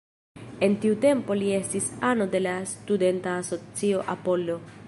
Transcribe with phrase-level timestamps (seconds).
[0.67, 4.63] En tiu tempo li estis ano de la studenta asocio "Apollo".